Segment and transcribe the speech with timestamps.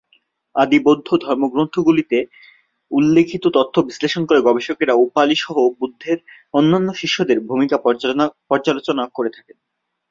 [0.55, 2.17] আদি বৌদ্ধ ধর্মগ্রন্থগুলিতে
[2.91, 6.17] উল্লিখিত তথ্য বিশ্লেষণ করে গবেষকেরা উপালি-সহ বুদ্ধের
[6.53, 7.77] অন্যান্য শিষ্যদের ভূমিকা
[8.49, 9.57] পর্যালোচনা করে থাকেন।